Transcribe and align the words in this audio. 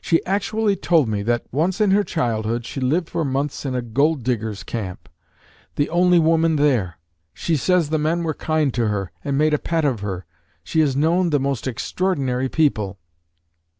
She 0.00 0.24
actually 0.26 0.76
told 0.76 1.08
me, 1.08 1.24
that, 1.24 1.44
once 1.50 1.80
in 1.80 1.90
her 1.90 2.04
childhood, 2.04 2.64
she 2.64 2.80
lived 2.80 3.08
for 3.10 3.24
months 3.24 3.66
in 3.66 3.74
a 3.74 3.82
gold 3.82 4.22
diggers' 4.22 4.62
camp, 4.62 5.08
the 5.74 5.90
only 5.90 6.20
woman 6.20 6.54
there. 6.54 6.98
She 7.34 7.56
says 7.56 7.90
the 7.90 7.98
men 7.98 8.22
were 8.22 8.32
kind 8.32 8.72
to 8.74 8.86
her, 8.86 9.10
and 9.24 9.36
made 9.36 9.54
a 9.54 9.58
pet 9.58 9.84
of 9.84 9.98
her. 10.02 10.24
She 10.62 10.78
has 10.82 10.94
known 10.94 11.30
the 11.30 11.40
most 11.40 11.66
extraordinary 11.66 12.48
people." 12.48 13.00